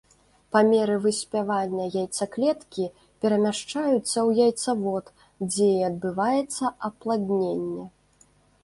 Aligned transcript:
Па 0.55 0.59
меры 0.69 0.95
выспявання 1.03 1.85
яйцаклеткі 2.01 2.85
перамяшчаюцца 3.27 4.01
ў 4.01 4.29
яйцавод, 4.49 5.05
дзе 5.51 5.71
і 5.79 5.89
адбываецца 5.91 6.75
апладненне. 6.93 7.89